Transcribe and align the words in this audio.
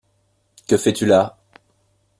Que 0.65 0.79
fais-tu 0.79 1.05
là 1.05 1.37